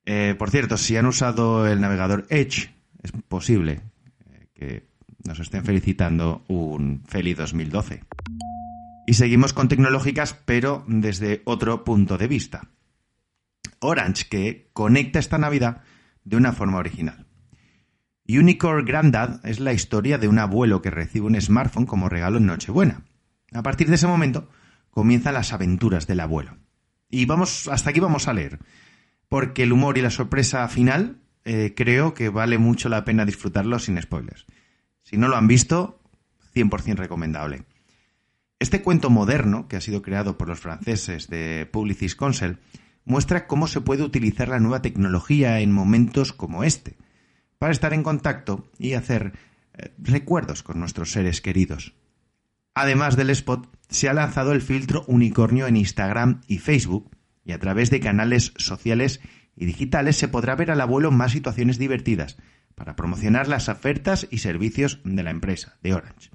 Eh, 0.05 0.35
por 0.39 0.51
cierto, 0.51 0.77
si 0.77 0.97
han 0.97 1.07
usado 1.07 1.67
el 1.67 1.81
navegador 1.81 2.27
Edge, 2.29 2.75
es 3.03 3.13
posible 3.13 3.81
eh, 4.27 4.47
que 4.55 4.87
nos 5.25 5.39
estén 5.41 5.65
felicitando 5.65 6.45
un 6.49 7.03
feliz 7.07 7.37
2012. 7.37 8.05
Y 9.07 9.15
seguimos 9.15 9.53
con 9.53 9.69
tecnológicas, 9.69 10.35
pero 10.45 10.85
desde 10.87 11.43
otro 11.45 11.85
punto 11.85 12.17
de 12.19 12.29
vista. 12.29 12.69
Orange, 13.81 14.27
que 14.29 14.71
conecta 14.73 15.19
esta 15.19 15.39
Navidad 15.39 15.83
de 16.25 16.37
una 16.37 16.53
forma 16.53 16.79
original. 16.79 17.27
Unicorn 18.29 18.85
Granddad 18.85 19.45
es 19.45 19.59
la 19.59 19.73
historia 19.73 20.19
de 20.19 20.29
un 20.29 20.39
abuelo 20.39 20.83
que 20.83 20.91
recibe 20.91 21.27
un 21.27 21.41
smartphone 21.41 21.87
como 21.87 22.09
regalo 22.09 22.39
en 22.39 22.47
Nochebuena. 22.47 23.03
A 23.53 23.63
partir 23.63 23.89
de 23.89 23.97
ese 23.97 24.07
momento 24.07 24.49
comienzan 24.91 25.35
las 25.35 25.53
aventuras 25.53 26.07
del 26.07 26.21
abuelo. 26.21 26.59
Y 27.09 27.25
vamos, 27.25 27.67
hasta 27.69 27.91
aquí 27.91 27.99
vamos 27.99 28.29
a 28.29 28.33
leer, 28.33 28.61
porque 29.29 29.65
el 29.65 29.73
humor 29.73 29.99
y 29.99 30.03
la 30.03 30.11
sorpresa 30.11 30.69
final 30.69 31.21
eh, 31.45 31.75
creo 31.77 32.15
que 32.15 32.29
vale 32.29 32.59
mucho 32.59 32.89
la 32.89 33.05
pena 33.05 33.25
disfrutarlo 33.25 33.79
sin 33.79 34.01
spoilers. 34.01 34.47
Si 35.03 35.17
no 35.17 35.29
lo 35.29 35.37
han 35.37 35.49
visto, 35.49 36.01
100% 36.55 36.97
recomendable. 36.97 37.65
Este 38.59 38.83
cuento 38.83 39.11
moderno, 39.11 39.69
que 39.69 39.77
ha 39.77 39.81
sido 39.81 40.03
creado 40.03 40.37
por 40.37 40.49
los 40.49 40.61
franceses 40.61 41.29
de 41.29 41.69
Publicis 41.71 42.15
Council, 42.15 42.59
muestra 43.05 43.47
cómo 43.47 43.67
se 43.67 43.81
puede 43.81 44.03
utilizar 44.03 44.49
la 44.49 44.61
nueva 44.61 44.83
tecnología 44.83 45.61
en 45.61 45.73
momentos 45.73 46.33
como 46.33 46.65
este– 46.65 46.97
para 47.61 47.73
estar 47.73 47.93
en 47.93 48.03
contacto 48.03 48.71
y 48.79 48.95
hacer 48.95 49.35
eh, 49.75 49.93
recuerdos 49.99 50.63
con 50.63 50.81
nuestros 50.81 51.13
seres 51.13 51.43
queridos. 51.43 51.93
Además 52.75 53.17
del 53.17 53.29
spot, 53.29 53.69
se 53.91 54.09
ha 54.09 54.15
lanzado 54.15 54.53
el 54.53 54.63
filtro 54.63 55.05
unicornio 55.07 55.67
en 55.67 55.77
Instagram 55.77 56.41
y 56.47 56.57
Facebook, 56.57 57.11
y 57.45 57.53
a 57.53 57.59
través 57.59 57.91
de 57.91 58.01
canales 58.01 58.55
sociales 58.57 59.21
y 59.61 59.67
digitales 59.67 60.17
se 60.17 60.27
podrá 60.27 60.57
ver 60.57 60.71
al 60.71 60.81
abuelo 60.81 61.11
más 61.11 61.33
situaciones 61.33 61.79
divertidas 61.79 62.39
para 62.75 62.97
promocionar 62.97 63.47
las 63.47 63.69
ofertas 63.69 64.27
y 64.31 64.39
servicios 64.39 65.01
de 65.05 65.23
la 65.23 65.31
empresa, 65.31 65.77
de 65.83 65.93
Orange. 65.93 66.31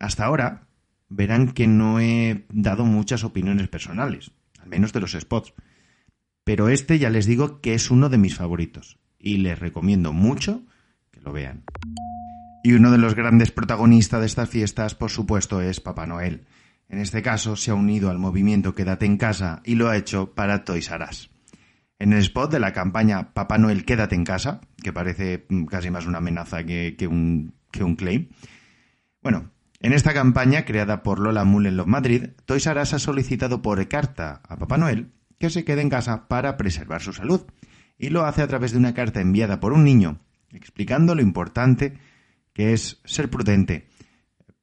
Hasta 0.00 0.24
ahora, 0.24 0.66
verán 1.08 1.52
que 1.52 1.68
no 1.68 2.00
he 2.00 2.44
dado 2.52 2.84
muchas 2.84 3.22
opiniones 3.22 3.68
personales, 3.68 4.32
al 4.58 4.68
menos 4.68 4.92
de 4.92 5.00
los 5.00 5.12
spots, 5.12 5.54
pero 6.42 6.68
este 6.68 6.98
ya 6.98 7.10
les 7.10 7.26
digo 7.26 7.60
que 7.60 7.74
es 7.74 7.92
uno 7.92 8.08
de 8.08 8.18
mis 8.18 8.34
favoritos 8.34 8.98
y 9.20 9.36
les 9.36 9.56
recomiendo 9.56 10.12
mucho 10.12 10.64
que 11.12 11.20
lo 11.20 11.32
vean. 11.32 11.62
Y 12.64 12.72
uno 12.72 12.90
de 12.90 12.98
los 12.98 13.14
grandes 13.14 13.52
protagonistas 13.52 14.18
de 14.18 14.26
estas 14.26 14.48
fiestas, 14.48 14.96
por 14.96 15.12
supuesto, 15.12 15.60
es 15.60 15.78
Papá 15.78 16.06
Noel. 16.08 16.44
En 16.88 16.98
este 16.98 17.22
caso, 17.22 17.54
se 17.54 17.70
ha 17.70 17.74
unido 17.74 18.10
al 18.10 18.18
movimiento 18.18 18.74
Quédate 18.74 19.06
en 19.06 19.16
casa 19.16 19.60
y 19.64 19.76
lo 19.76 19.88
ha 19.88 19.96
hecho 19.96 20.34
para 20.34 20.64
Toys 20.64 20.90
R 20.90 21.04
Us. 21.08 21.35
En 21.98 22.12
el 22.12 22.18
spot 22.20 22.52
de 22.52 22.60
la 22.60 22.72
campaña 22.72 23.32
Papá 23.32 23.58
Noel 23.58 23.84
Quédate 23.84 24.14
en 24.14 24.24
casa, 24.24 24.60
que 24.82 24.92
parece 24.92 25.46
mm, 25.48 25.64
casi 25.64 25.90
más 25.90 26.06
una 26.06 26.18
amenaza 26.18 26.64
que, 26.64 26.94
un, 27.08 27.54
claim, 27.96 28.28
bueno, 29.22 29.50
en 29.80 29.92
esta 29.92 30.12
campaña, 30.12 30.64
creada 30.64 31.02
por 31.02 31.20
Lola 31.20 31.44
Mullen 31.44 31.76
Love 31.76 31.86
Madrid, 31.86 32.26
Toys 32.44 32.66
R 32.66 32.80
Us 32.80 32.94
ha 32.94 32.98
solicitado 32.98 33.62
por 33.62 33.86
carta 33.88 34.42
a 34.48 34.56
Papá 34.58 34.78
Noel 34.78 35.12
que 35.38 35.50
se 35.50 35.64
quede 35.64 35.82
en 35.82 35.90
casa 35.90 36.28
para 36.28 36.56
preservar 36.56 37.02
su 37.02 37.12
salud 37.12 37.42
y 37.98 38.10
lo 38.10 38.24
hace 38.24 38.42
a 38.42 38.48
través 38.48 38.72
de 38.72 38.78
una 38.78 38.94
carta 38.94 39.20
enviada 39.20 39.60
por 39.60 39.72
un 39.72 39.84
niño, 39.84 40.20
explicando 40.50 41.14
lo 41.14 41.22
importante 41.22 41.98
que 42.52 42.72
es 42.72 43.00
ser 43.04 43.30
prudente 43.30 43.86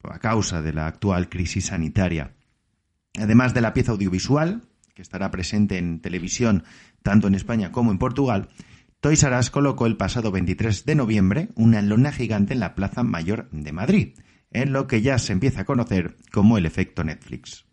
a 0.03 0.19
causa 0.19 0.61
de 0.61 0.73
la 0.73 0.87
actual 0.87 1.29
crisis 1.29 1.67
sanitaria. 1.67 2.33
Además 3.19 3.53
de 3.53 3.61
la 3.61 3.73
pieza 3.73 3.91
audiovisual, 3.91 4.63
que 4.93 5.01
estará 5.01 5.31
presente 5.31 5.77
en 5.77 6.01
televisión 6.01 6.63
tanto 7.03 7.27
en 7.27 7.35
España 7.35 7.71
como 7.71 7.91
en 7.91 7.99
Portugal, 7.99 8.49
Toys 8.99 9.21
R 9.23 9.37
Us 9.37 9.49
colocó 9.49 9.85
el 9.85 9.97
pasado 9.97 10.31
23 10.31 10.85
de 10.85 10.95
noviembre 10.95 11.49
una 11.55 11.81
lona 11.81 12.11
gigante 12.11 12.53
en 12.53 12.61
la 12.61 12.73
Plaza 12.73 13.03
Mayor 13.03 13.49
de 13.51 13.71
Madrid, 13.73 14.17
en 14.51 14.71
lo 14.71 14.87
que 14.87 15.01
ya 15.01 15.19
se 15.19 15.33
empieza 15.33 15.61
a 15.61 15.65
conocer 15.65 16.17
como 16.31 16.57
el 16.57 16.65
efecto 16.65 17.03
Netflix. 17.03 17.65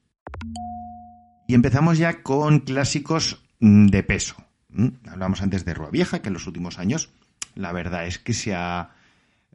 Y 1.47 1.55
empezamos 1.55 1.99
ya 1.99 2.23
con 2.23 2.61
clásicos 2.61 3.43
de 3.61 4.03
peso. 4.03 4.37
¿Mm? 4.71 4.89
Hablamos 5.09 5.43
antes 5.43 5.65
de 5.65 5.75
Rua 5.75 5.91
Vieja, 5.91 6.21
que 6.21 6.29
en 6.29 6.35
los 6.35 6.47
últimos 6.47 6.79
años 6.79 7.11
la 7.55 7.73
verdad 7.73 8.07
es 8.07 8.19
que 8.19 8.33
se 8.33 8.55
ha, 8.55 8.91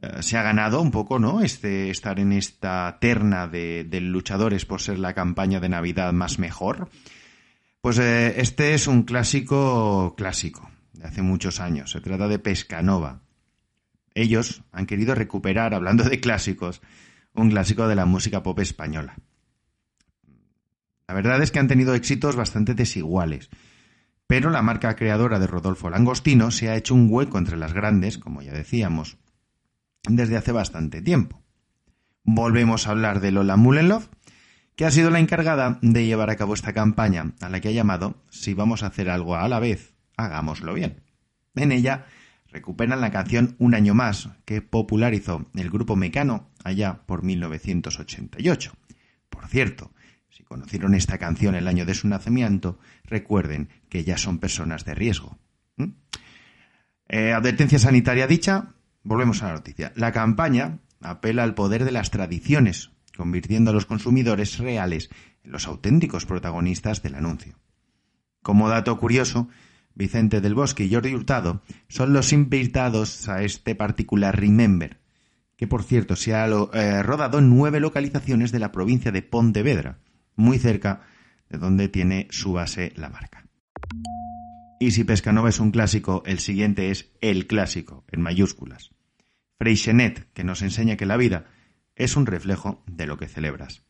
eh, 0.00 0.22
se 0.22 0.36
ha 0.36 0.42
ganado 0.42 0.80
un 0.80 0.90
poco, 0.90 1.18
¿no? 1.18 1.40
Este, 1.40 1.90
estar 1.90 2.20
en 2.20 2.32
esta 2.32 2.98
terna 3.00 3.48
de, 3.48 3.86
luchadores 4.00 4.66
por 4.66 4.80
ser 4.80 4.98
la 4.98 5.14
campaña 5.14 5.60
de 5.60 5.68
Navidad 5.68 6.12
más 6.12 6.38
mejor. 6.38 6.88
Pues 7.86 8.00
eh, 8.00 8.40
este 8.40 8.74
es 8.74 8.88
un 8.88 9.04
clásico 9.04 10.16
clásico 10.16 10.68
de 10.94 11.06
hace 11.06 11.22
muchos 11.22 11.60
años. 11.60 11.92
Se 11.92 12.00
trata 12.00 12.26
de 12.26 12.40
Pescanova. 12.40 13.22
Ellos 14.12 14.64
han 14.72 14.86
querido 14.86 15.14
recuperar, 15.14 15.72
hablando 15.72 16.02
de 16.02 16.18
clásicos, 16.18 16.82
un 17.32 17.48
clásico 17.50 17.86
de 17.86 17.94
la 17.94 18.04
música 18.04 18.42
pop 18.42 18.58
española. 18.58 19.14
La 21.06 21.14
verdad 21.14 21.40
es 21.40 21.52
que 21.52 21.60
han 21.60 21.68
tenido 21.68 21.94
éxitos 21.94 22.34
bastante 22.34 22.74
desiguales. 22.74 23.50
Pero 24.26 24.50
la 24.50 24.62
marca 24.62 24.96
creadora 24.96 25.38
de 25.38 25.46
Rodolfo 25.46 25.88
Langostino 25.88 26.50
se 26.50 26.68
ha 26.68 26.74
hecho 26.74 26.92
un 26.92 27.06
hueco 27.08 27.38
entre 27.38 27.56
las 27.56 27.72
grandes, 27.72 28.18
como 28.18 28.42
ya 28.42 28.52
decíamos, 28.52 29.16
desde 30.08 30.36
hace 30.36 30.50
bastante 30.50 31.02
tiempo. 31.02 31.40
Volvemos 32.24 32.88
a 32.88 32.90
hablar 32.90 33.20
de 33.20 33.30
Lola 33.30 33.54
Mullenlove, 33.54 34.08
que 34.76 34.84
ha 34.84 34.90
sido 34.90 35.10
la 35.10 35.18
encargada 35.18 35.78
de 35.80 36.06
llevar 36.06 36.30
a 36.30 36.36
cabo 36.36 36.54
esta 36.54 36.74
campaña, 36.74 37.32
a 37.40 37.48
la 37.48 37.60
que 37.60 37.68
ha 37.68 37.72
llamado 37.72 38.22
Si 38.30 38.54
vamos 38.54 38.82
a 38.82 38.88
hacer 38.88 39.08
algo 39.08 39.34
a 39.34 39.48
la 39.48 39.58
vez, 39.58 39.94
hagámoslo 40.16 40.74
bien. 40.74 41.02
En 41.54 41.72
ella 41.72 42.04
recuperan 42.48 43.00
la 43.00 43.10
canción 43.10 43.56
Un 43.58 43.74
año 43.74 43.94
más, 43.94 44.28
que 44.44 44.60
popularizó 44.60 45.46
el 45.54 45.70
grupo 45.70 45.96
Mecano 45.96 46.50
allá 46.62 47.00
por 47.06 47.22
1988. 47.22 48.72
Por 49.30 49.48
cierto, 49.48 49.92
si 50.28 50.44
conocieron 50.44 50.94
esta 50.94 51.16
canción 51.16 51.54
el 51.54 51.68
año 51.68 51.86
de 51.86 51.94
su 51.94 52.06
nacimiento, 52.06 52.78
recuerden 53.04 53.70
que 53.88 54.04
ya 54.04 54.18
son 54.18 54.38
personas 54.38 54.84
de 54.84 54.94
riesgo. 54.94 55.38
¿Mm? 55.76 55.92
Eh, 57.08 57.32
advertencia 57.32 57.78
sanitaria 57.78 58.26
dicha, 58.26 58.74
volvemos 59.02 59.42
a 59.42 59.46
la 59.46 59.54
noticia. 59.54 59.92
La 59.96 60.12
campaña 60.12 60.80
apela 61.00 61.44
al 61.44 61.54
poder 61.54 61.84
de 61.84 61.92
las 61.92 62.10
tradiciones, 62.10 62.90
convirtiendo 63.16 63.70
a 63.70 63.74
los 63.74 63.86
consumidores 63.86 64.58
reales 64.58 65.10
en 65.42 65.52
los 65.52 65.66
auténticos 65.66 66.26
protagonistas 66.26 67.02
del 67.02 67.16
anuncio. 67.16 67.58
Como 68.42 68.68
dato 68.68 68.96
curioso, 68.98 69.48
Vicente 69.94 70.40
del 70.40 70.54
Bosque 70.54 70.84
y 70.84 70.92
Jordi 70.92 71.14
Hurtado 71.14 71.62
son 71.88 72.12
los 72.12 72.32
invitados 72.32 73.28
a 73.28 73.42
este 73.42 73.74
particular 73.74 74.38
Remember, 74.38 75.00
que 75.56 75.66
por 75.66 75.82
cierto 75.82 76.16
se 76.16 76.34
ha 76.34 76.46
eh, 76.46 77.02
rodado 77.02 77.38
en 77.38 77.48
nueve 77.48 77.80
localizaciones 77.80 78.52
de 78.52 78.58
la 78.58 78.72
provincia 78.72 79.10
de 79.10 79.22
Pontevedra, 79.22 79.98
muy 80.36 80.58
cerca 80.58 81.00
de 81.48 81.58
donde 81.58 81.88
tiene 81.88 82.28
su 82.30 82.52
base 82.52 82.92
la 82.96 83.08
marca. 83.08 83.46
Y 84.78 84.90
si 84.90 85.04
Pescanova 85.04 85.48
es 85.48 85.58
un 85.58 85.70
clásico, 85.70 86.22
el 86.26 86.38
siguiente 86.38 86.90
es 86.90 87.10
el 87.22 87.46
clásico, 87.46 88.04
en 88.12 88.20
mayúsculas. 88.20 88.90
Freixenet, 89.58 90.30
que 90.34 90.44
nos 90.44 90.60
enseña 90.60 90.96
que 90.96 91.06
la 91.06 91.16
vida 91.16 91.46
es 91.96 92.16
un 92.16 92.26
reflejo 92.26 92.84
de 92.86 93.06
lo 93.06 93.16
que 93.16 93.26
celebras. 93.26 93.82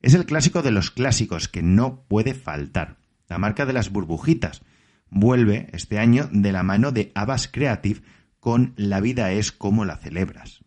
Es 0.00 0.14
el 0.14 0.24
clásico 0.24 0.62
de 0.62 0.70
los 0.70 0.90
clásicos 0.90 1.48
que 1.48 1.62
no 1.62 2.04
puede 2.04 2.32
faltar. 2.32 2.98
La 3.28 3.38
marca 3.38 3.66
de 3.66 3.72
las 3.72 3.90
burbujitas 3.90 4.62
vuelve 5.10 5.68
este 5.72 5.98
año 5.98 6.28
de 6.32 6.52
la 6.52 6.62
mano 6.62 6.92
de 6.92 7.12
Abbas 7.14 7.48
Creative 7.48 8.02
con 8.40 8.72
La 8.76 9.00
vida 9.00 9.32
es 9.32 9.52
como 9.52 9.84
la 9.84 9.96
celebras. 9.96 10.64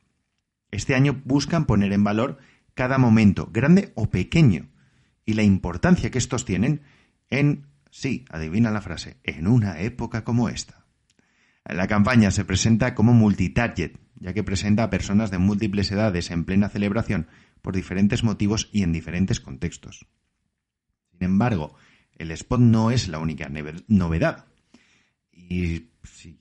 Este 0.70 0.96
año 0.96 1.22
buscan 1.26 1.66
poner 1.66 1.94
en 1.94 2.04
valor 2.04 2.38
cada 2.74 2.98
momento, 2.98 3.50
grande 3.52 3.92
o 3.96 4.10
pequeño, 4.10 4.70
y 5.26 5.34
la 5.34 5.44
importancia 5.44 6.12
que 6.12 6.18
estos 6.18 6.46
tienen 6.46 6.82
en, 7.30 7.68
sí, 7.90 8.26
adivina 8.30 8.72
la 8.72 8.82
frase, 8.82 9.18
en 9.24 9.48
una 9.48 9.80
época 9.80 10.24
como 10.24 10.50
esta. 10.50 10.81
La 11.66 11.88
campaña 11.88 12.32
se 12.32 12.46
presenta 12.46 12.96
como 12.96 13.14
multitarget, 13.14 14.00
ya 14.16 14.34
que 14.34 14.44
presenta 14.44 14.84
a 14.84 14.90
personas 14.90 15.32
de 15.32 15.38
múltiples 15.38 15.92
edades 15.92 16.32
en 16.32 16.46
plena 16.46 16.70
celebración 16.70 17.28
por 17.62 17.76
diferentes 17.76 18.24
motivos 18.24 18.70
y 18.72 18.84
en 18.84 18.92
diferentes 18.92 19.40
contextos. 19.40 20.08
Sin 21.12 21.24
embargo, 21.24 21.76
el 22.18 22.32
spot 22.32 22.60
no 22.60 22.92
es 22.92 23.08
la 23.08 23.20
única 23.20 23.50
novedad. 23.88 24.46
Y 25.32 25.90
si 26.04 26.40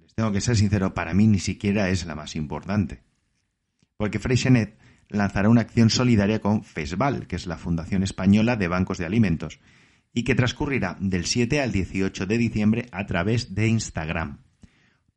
les 0.00 0.14
tengo 0.14 0.32
que 0.32 0.40
ser 0.40 0.56
sincero, 0.56 0.94
para 0.94 1.14
mí 1.14 1.26
ni 1.26 1.38
siquiera 1.38 1.88
es 1.88 2.06
la 2.06 2.14
más 2.14 2.36
importante. 2.36 3.02
Porque 3.96 4.18
Freixenet 4.18 4.78
lanzará 5.08 5.48
una 5.48 5.60
acción 5.60 5.90
solidaria 5.90 6.40
con 6.40 6.64
FESVAL, 6.64 7.26
que 7.26 7.36
es 7.36 7.46
la 7.46 7.58
Fundación 7.58 8.02
Española 8.02 8.56
de 8.56 8.68
Bancos 8.68 8.98
de 8.98 9.06
Alimentos, 9.06 9.60
y 10.12 10.22
que 10.24 10.34
transcurrirá 10.34 10.96
del 11.00 11.26
7 11.26 11.60
al 11.60 11.72
18 11.72 12.26
de 12.26 12.38
diciembre 12.38 12.86
a 12.92 13.06
través 13.06 13.54
de 13.54 13.68
Instagram. 13.68 14.38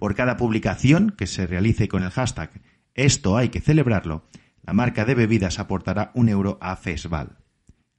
Por 0.03 0.15
cada 0.15 0.35
publicación 0.35 1.11
que 1.17 1.27
se 1.27 1.47
realice 1.47 1.87
con 1.87 2.03
el 2.03 2.09
hashtag 2.09 2.51
Esto 2.93 3.37
hay 3.37 3.47
que 3.47 3.61
celebrarlo, 3.61 4.27
la 4.61 4.73
marca 4.73 5.05
de 5.05 5.15
bebidas 5.15 5.59
aportará 5.59 6.11
un 6.13 6.27
euro 6.27 6.57
a 6.59 6.75
FESVAL. 6.75 7.37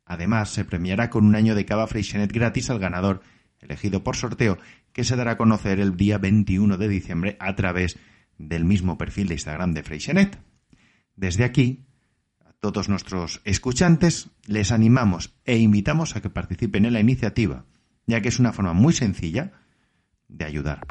Además, 0.05 0.51
se 0.51 0.67
premiará 0.67 1.09
con 1.09 1.25
un 1.25 1.35
año 1.35 1.55
de 1.55 1.65
cava 1.65 1.87
Freixenet 1.87 2.31
gratis 2.31 2.69
al 2.69 2.79
ganador, 2.79 3.23
elegido 3.59 4.05
por 4.05 4.17
sorteo, 4.17 4.59
que 4.93 5.03
se 5.03 5.17
dará 5.17 5.31
a 5.31 5.37
conocer 5.39 5.81
el 5.81 5.97
día 5.97 6.19
21 6.19 6.77
de 6.77 6.89
diciembre 6.89 7.37
a 7.41 7.57
través 7.57 7.99
del 8.37 8.67
mismo 8.67 8.99
perfil 8.99 9.29
de 9.29 9.37
Instagram 9.37 9.73
de 9.73 9.83
Freixenet. 9.83 10.39
Desde 11.17 11.45
aquí, 11.45 11.87
a 12.45 12.53
todos 12.53 12.91
nuestros 12.91 13.41
escuchantes, 13.47 14.29
les 14.45 14.73
animamos 14.73 15.33
e 15.47 15.57
invitamos 15.57 16.17
a 16.17 16.21
que 16.21 16.29
participen 16.29 16.85
en 16.85 16.93
la 16.93 17.01
iniciativa, 17.01 17.65
ya 18.07 18.21
que 18.21 18.29
es 18.29 18.39
una 18.39 18.53
forma 18.53 18.75
muy 18.75 18.93
sencilla 18.93 19.53
de 20.29 20.45
ayudar. 20.45 20.83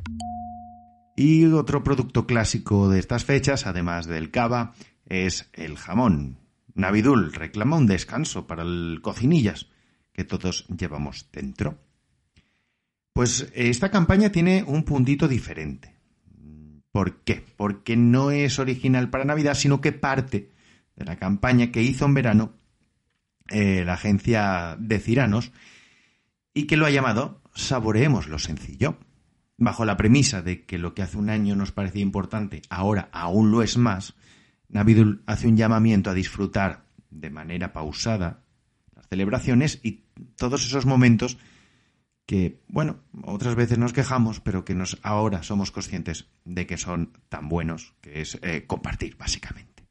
Y 1.15 1.45
otro 1.45 1.83
producto 1.83 2.25
clásico 2.25 2.89
de 2.89 2.99
estas 2.99 3.23
fechas, 3.23 3.67
además 3.67 4.07
del 4.07 4.31
cava, 4.31 4.73
es 5.05 5.49
el 5.53 5.77
jamón. 5.77 6.39
Navidul 6.73 7.33
reclama 7.33 7.77
un 7.77 7.85
descanso 7.85 8.47
para 8.47 8.63
el 8.63 8.99
cocinillas 9.01 9.67
que 10.11 10.23
todos 10.23 10.65
llevamos 10.67 11.29
dentro. 11.31 11.77
Pues 13.13 13.51
esta 13.53 13.91
campaña 13.91 14.31
tiene 14.31 14.63
un 14.63 14.83
puntito 14.83 15.27
diferente. 15.27 15.93
¿Por 16.91 17.21
qué? 17.23 17.43
Porque 17.57 17.95
no 17.95 18.31
es 18.31 18.59
original 18.59 19.09
para 19.09 19.25
Navidad, 19.25 19.55
sino 19.55 19.81
que 19.81 19.91
parte 19.91 20.51
de 20.95 21.05
la 21.05 21.17
campaña 21.17 21.71
que 21.71 21.81
hizo 21.81 22.05
en 22.05 22.13
verano 22.13 22.53
eh, 23.49 23.83
la 23.85 23.93
agencia 23.93 24.75
de 24.79 24.99
Ciranos 24.99 25.51
y 26.53 26.65
que 26.65 26.77
lo 26.77 26.85
ha 26.85 26.91
llamado 26.91 27.41
Saboreemos 27.55 28.27
lo 28.27 28.39
sencillo. 28.39 28.97
Bajo 29.63 29.85
la 29.85 29.95
premisa 29.95 30.41
de 30.41 30.65
que 30.65 30.77
lo 30.77 30.93
que 30.93 31.03
hace 31.03 31.17
un 31.17 31.29
año 31.29 31.55
nos 31.55 31.71
parecía 31.71 32.01
importante, 32.01 32.61
ahora 32.69 33.07
aún 33.13 33.49
lo 33.49 33.63
es 33.63 33.77
más, 33.77 34.13
Navidul 34.67 35.23
hace 35.25 35.47
un 35.47 35.55
llamamiento 35.55 36.09
a 36.09 36.13
disfrutar 36.13 36.85
de 37.09 37.29
manera 37.29 37.71
pausada 37.71 38.43
las 38.93 39.07
celebraciones 39.07 39.79
y 39.81 40.03
todos 40.35 40.65
esos 40.65 40.85
momentos 40.85 41.37
que, 42.25 42.61
bueno, 42.67 42.99
otras 43.23 43.55
veces 43.55 43.77
nos 43.77 43.93
quejamos, 43.93 44.41
pero 44.41 44.65
que 44.65 44.75
nos 44.75 44.99
ahora 45.01 45.43
somos 45.43 45.71
conscientes 45.71 46.27
de 46.43 46.67
que 46.67 46.75
son 46.75 47.13
tan 47.29 47.47
buenos, 47.47 47.95
que 48.01 48.19
es 48.19 48.37
eh, 48.41 48.65
compartir, 48.67 49.15
básicamente. 49.15 49.87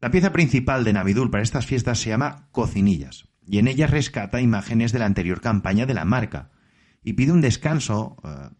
La 0.00 0.10
pieza 0.10 0.32
principal 0.32 0.82
de 0.82 0.92
Navidul 0.92 1.30
para 1.30 1.44
estas 1.44 1.66
fiestas 1.66 2.00
se 2.00 2.10
llama 2.10 2.48
Cocinillas, 2.50 3.28
y 3.46 3.58
en 3.58 3.68
ella 3.68 3.86
rescata 3.86 4.40
imágenes 4.40 4.90
de 4.90 4.98
la 4.98 5.06
anterior 5.06 5.40
campaña 5.40 5.86
de 5.86 5.94
la 5.94 6.04
marca, 6.04 6.50
y 7.04 7.12
pide 7.12 7.30
un 7.30 7.40
descanso 7.40 8.16
eh, 8.24 8.50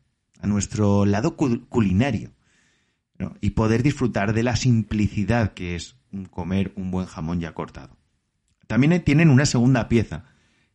a 0.40 0.46
nuestro 0.46 1.04
lado 1.04 1.36
culinario, 1.36 2.32
y 3.40 3.50
poder 3.50 3.82
disfrutar 3.82 4.32
de 4.32 4.42
la 4.42 4.56
simplicidad 4.56 5.52
que 5.52 5.74
es 5.74 5.96
comer 6.30 6.72
un 6.76 6.90
buen 6.90 7.06
jamón 7.06 7.40
ya 7.40 7.52
cortado. 7.52 7.96
También 8.66 9.02
tienen 9.02 9.30
una 9.30 9.46
segunda 9.46 9.88
pieza, 9.88 10.24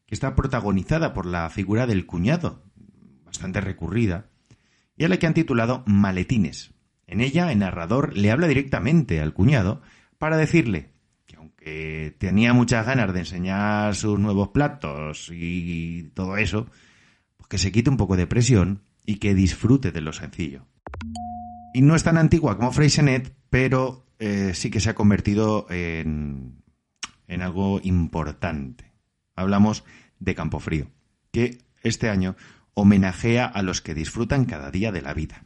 que 0.05 0.15
está 0.15 0.35
protagonizada 0.35 1.13
por 1.13 1.25
la 1.25 1.49
figura 1.49 1.87
del 1.87 2.05
cuñado, 2.05 2.63
bastante 3.25 3.61
recurrida, 3.61 4.29
y 4.97 5.05
a 5.05 5.09
la 5.09 5.17
que 5.17 5.27
han 5.27 5.33
titulado 5.33 5.83
Maletines. 5.85 6.73
En 7.07 7.21
ella, 7.21 7.51
el 7.51 7.59
narrador 7.59 8.15
le 8.15 8.31
habla 8.31 8.47
directamente 8.47 9.21
al 9.21 9.33
cuñado 9.33 9.81
para 10.17 10.37
decirle 10.37 10.91
que 11.25 11.35
aunque 11.35 12.15
tenía 12.17 12.53
muchas 12.53 12.85
ganas 12.85 13.13
de 13.13 13.19
enseñar 13.19 13.95
sus 13.95 14.19
nuevos 14.19 14.49
platos 14.49 15.29
y 15.31 16.11
todo 16.13 16.37
eso, 16.37 16.67
pues 17.37 17.47
que 17.47 17.57
se 17.57 17.71
quite 17.71 17.89
un 17.89 17.97
poco 17.97 18.15
de 18.15 18.27
presión 18.27 18.81
y 19.05 19.15
que 19.15 19.33
disfrute 19.33 19.91
de 19.91 20.01
lo 20.01 20.13
sencillo. 20.13 20.67
Y 21.73 21.81
no 21.81 21.95
es 21.95 22.03
tan 22.03 22.17
antigua 22.17 22.57
como 22.57 22.71
Freysenet, 22.71 23.35
pero 23.49 24.05
eh, 24.19 24.51
sí 24.53 24.69
que 24.69 24.79
se 24.79 24.89
ha 24.89 24.95
convertido 24.95 25.65
en, 25.69 26.63
en 27.27 27.41
algo 27.41 27.79
importante. 27.83 28.93
Hablamos 29.35 29.83
de 30.19 30.35
Campofrío, 30.35 30.91
que 31.31 31.57
este 31.81 32.09
año 32.09 32.35
homenajea 32.73 33.45
a 33.45 33.61
los 33.61 33.81
que 33.81 33.93
disfrutan 33.93 34.45
cada 34.45 34.71
día 34.71 34.91
de 34.91 35.01
la 35.01 35.13
vida. 35.13 35.45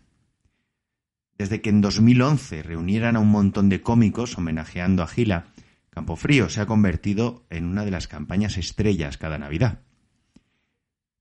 Desde 1.38 1.62
que 1.62 1.70
en 1.70 1.82
2011 1.82 2.64
reunieran 2.64 3.16
a 3.16 3.20
un 3.20 3.30
montón 3.30 3.70
de 3.70 3.82
cómicos 3.82 4.38
homenajeando 4.38 5.04
a 5.04 5.08
Gila, 5.08 5.48
Campofrío 5.90 6.50
se 6.50 6.62
ha 6.62 6.66
convertido 6.66 7.46
en 7.50 7.66
una 7.66 7.86
de 7.86 7.92
las 7.92 8.08
campañas 8.08 8.58
estrellas 8.58 9.18
cada 9.18 9.38
Navidad. 9.38 9.82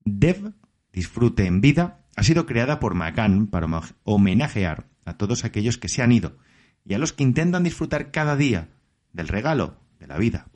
Dev, 0.05 0.53
disfrute 0.93 1.47
en 1.47 1.61
vida, 1.61 2.06
ha 2.17 2.23
sido 2.23 2.47
creada 2.47 2.81
por 2.81 2.95
Macan 2.95 3.47
para 3.47 3.69
homenajear 4.03 4.87
a 5.05 5.17
todos 5.17 5.45
aquellos 5.45 5.79
que 5.79 5.89
se 5.89 6.03
han 6.03 6.13
ido 6.13 6.39
y 6.85 6.95
a 6.95 6.99
los 6.99 7.13
que 7.13 7.23
intentan 7.23 7.63
disfrutar 7.63 8.11
cada 8.11 8.37
día 8.37 8.71
del 9.13 9.29
regalo 9.29 9.79
de 10.01 10.07
la 10.07 10.17
vida. 10.17 10.49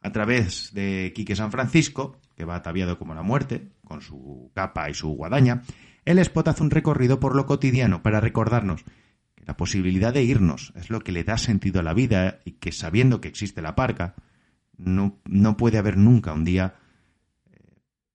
A 0.00 0.12
través 0.12 0.72
de 0.72 1.12
Quique 1.14 1.36
San 1.36 1.52
Francisco, 1.52 2.16
que 2.36 2.44
va 2.44 2.56
ataviado 2.56 2.98
como 2.98 3.14
la 3.14 3.22
muerte, 3.22 3.68
con 3.84 4.00
su 4.00 4.50
capa 4.54 4.88
y 4.88 4.94
su 4.94 5.08
guadaña, 5.10 5.62
el 6.04 6.18
spot 6.20 6.48
hace 6.48 6.62
un 6.62 6.70
recorrido 6.70 7.20
por 7.20 7.36
lo 7.36 7.44
cotidiano 7.44 8.02
para 8.02 8.20
recordarnos 8.20 8.84
que 9.34 9.44
la 9.44 9.56
posibilidad 9.56 10.14
de 10.14 10.22
irnos 10.22 10.72
es 10.74 10.88
lo 10.88 11.00
que 11.00 11.12
le 11.12 11.24
da 11.24 11.36
sentido 11.36 11.80
a 11.80 11.82
la 11.82 11.94
vida 11.94 12.40
y 12.44 12.52
que 12.52 12.72
sabiendo 12.72 13.20
que 13.20 13.28
existe 13.28 13.60
la 13.60 13.74
parca, 13.74 14.14
no, 14.78 15.20
no 15.24 15.56
puede 15.56 15.76
haber 15.76 15.98
nunca 15.98 16.32
un 16.32 16.44
día 16.44 16.76
eh, 17.50 17.58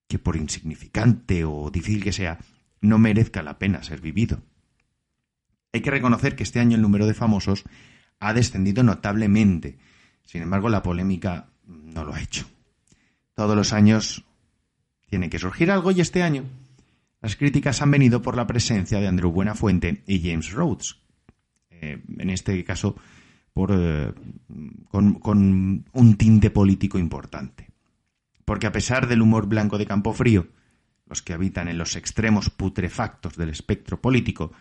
que 0.08 0.18
por 0.18 0.36
insignificante 0.36 1.44
o 1.44 1.70
difícil 1.70 2.02
que 2.02 2.12
sea, 2.12 2.38
no 2.80 2.98
merezca 2.98 3.42
la 3.42 3.58
pena 3.58 3.82
ser 3.82 4.00
vivido. 4.00 4.42
Hay 5.72 5.80
que 5.80 5.90
reconocer 5.90 6.36
que 6.36 6.42
este 6.42 6.60
año 6.60 6.76
el 6.76 6.82
número 6.82 7.06
de 7.06 7.14
famosos 7.14 7.64
ha 8.20 8.32
descendido 8.32 8.82
notablemente. 8.82 9.78
Sin 10.24 10.42
embargo, 10.42 10.68
la 10.68 10.82
polémica 10.82 11.48
no 11.66 12.04
lo 12.04 12.14
ha 12.14 12.20
hecho. 12.20 12.46
Todos 13.34 13.56
los 13.56 13.72
años 13.72 14.24
tiene 15.08 15.28
que 15.28 15.38
surgir 15.38 15.70
algo 15.70 15.90
y 15.90 16.00
este 16.00 16.22
año 16.22 16.44
las 17.20 17.36
críticas 17.36 17.80
han 17.80 17.90
venido 17.90 18.20
por 18.20 18.36
la 18.36 18.46
presencia 18.46 19.00
de 19.00 19.08
Andrew 19.08 19.30
Buenafuente 19.30 20.02
y 20.06 20.20
James 20.20 20.52
Rhodes. 20.52 20.96
Eh, 21.70 22.02
en 22.18 22.30
este 22.30 22.62
caso, 22.64 22.96
por, 23.52 23.70
eh, 23.72 24.12
con, 24.90 25.14
con 25.14 25.84
un 25.90 26.16
tinte 26.16 26.50
político 26.50 26.98
importante. 26.98 27.70
Porque 28.44 28.66
a 28.66 28.72
pesar 28.72 29.08
del 29.08 29.22
humor 29.22 29.46
blanco 29.46 29.78
de 29.78 29.86
Campo 29.86 30.12
Frío, 30.12 30.48
los 31.06 31.22
que 31.22 31.32
habitan 31.32 31.68
en 31.68 31.78
los 31.78 31.96
extremos 31.96 32.50
putrefactos 32.50 33.36
del 33.36 33.50
espectro 33.50 34.00
político 34.00 34.52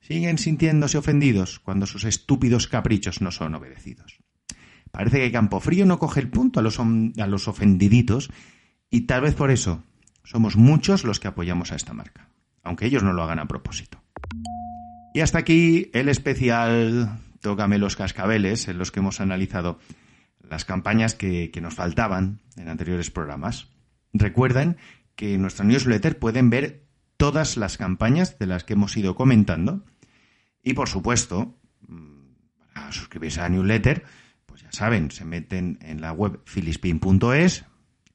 siguen 0.00 0.38
sintiéndose 0.38 0.98
ofendidos 0.98 1.60
cuando 1.60 1.86
sus 1.86 2.04
estúpidos 2.04 2.66
caprichos 2.66 3.20
no 3.20 3.30
son 3.30 3.54
obedecidos. 3.54 4.18
Parece 4.90 5.20
que 5.20 5.32
Campofrío 5.32 5.86
no 5.86 5.98
coge 5.98 6.20
el 6.20 6.28
punto 6.28 6.60
a 6.60 6.62
los, 6.62 6.78
a 6.78 7.26
los 7.26 7.48
ofendiditos 7.48 8.30
y 8.90 9.02
tal 9.02 9.22
vez 9.22 9.34
por 9.34 9.50
eso 9.50 9.82
somos 10.24 10.56
muchos 10.56 11.04
los 11.04 11.20
que 11.20 11.28
apoyamos 11.28 11.72
a 11.72 11.76
esta 11.76 11.94
marca, 11.94 12.28
aunque 12.62 12.86
ellos 12.86 13.02
no 13.02 13.12
lo 13.12 13.22
hagan 13.22 13.38
a 13.38 13.48
propósito. 13.48 14.02
Y 15.14 15.20
hasta 15.20 15.38
aquí 15.38 15.90
el 15.92 16.08
especial 16.08 17.20
Tócame 17.42 17.78
los 17.78 17.96
cascabeles, 17.96 18.68
en 18.68 18.78
los 18.78 18.92
que 18.92 19.00
hemos 19.00 19.20
analizado 19.20 19.80
las 20.48 20.64
campañas 20.64 21.16
que, 21.16 21.50
que 21.50 21.60
nos 21.60 21.74
faltaban 21.74 22.38
en 22.56 22.68
anteriores 22.68 23.10
programas. 23.10 23.68
Recuerden 24.12 24.76
que 25.22 25.34
en 25.34 25.40
nuestra 25.40 25.64
newsletter 25.64 26.18
pueden 26.18 26.50
ver 26.50 26.84
todas 27.16 27.56
las 27.56 27.78
campañas 27.78 28.40
de 28.40 28.46
las 28.48 28.64
que 28.64 28.72
hemos 28.72 28.96
ido 28.96 29.14
comentando 29.14 29.84
y 30.64 30.74
por 30.74 30.88
supuesto, 30.88 31.60
para 32.74 32.90
suscribirse 32.90 33.38
a 33.38 33.44
la 33.44 33.50
newsletter, 33.50 34.02
pues 34.46 34.62
ya 34.62 34.72
saben, 34.72 35.12
se 35.12 35.24
meten 35.24 35.78
en 35.80 36.00
la 36.00 36.10
web 36.10 36.40
filispin.es 36.44 37.64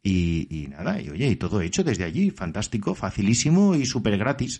y, 0.03 0.67
nada, 0.69 1.01
y 1.01 1.09
oye, 1.09 1.29
y 1.29 1.37
todo 1.37 1.61
hecho 1.61 1.85
desde 1.85 2.03
allí, 2.03 2.29
fantástico, 2.29 2.93
facilísimo 2.93 3.73
y 3.75 3.85
súper 3.85 4.17
gratis. 4.17 4.59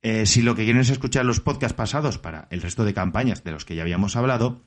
Eh, 0.00 0.24
si 0.24 0.40
lo 0.40 0.54
que 0.54 0.64
quieren 0.64 0.80
es 0.80 0.88
escuchar 0.88 1.26
los 1.26 1.40
podcasts 1.40 1.76
pasados 1.76 2.16
para 2.16 2.48
el 2.50 2.62
resto 2.62 2.86
de 2.86 2.94
campañas 2.94 3.44
de 3.44 3.52
los 3.52 3.66
que 3.66 3.74
ya 3.74 3.82
habíamos 3.82 4.16
hablado, 4.16 4.64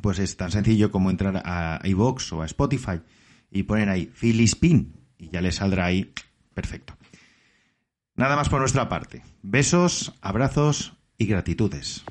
pues 0.00 0.18
es 0.18 0.34
tan 0.38 0.50
sencillo 0.50 0.90
como 0.90 1.10
entrar 1.10 1.42
a 1.44 1.78
iVoox 1.84 2.32
o 2.32 2.40
a 2.40 2.46
Spotify 2.46 3.02
y 3.50 3.64
poner 3.64 3.90
ahí 3.90 4.10
Filispin 4.14 4.95
y 5.18 5.30
ya 5.30 5.40
les 5.40 5.56
saldrá 5.56 5.86
ahí 5.86 6.12
perfecto. 6.54 6.96
Nada 8.14 8.36
más 8.36 8.48
por 8.48 8.60
nuestra 8.60 8.88
parte. 8.88 9.22
Besos, 9.42 10.14
abrazos 10.22 10.96
y 11.18 11.26
gratitudes. 11.26 12.04